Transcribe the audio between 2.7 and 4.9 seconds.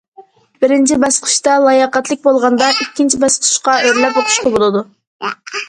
ئىككىنچى باسقۇچقا ئۆرلەپ ئوقۇشقا بولىدۇ.